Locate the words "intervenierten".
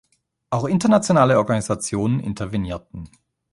2.21-3.07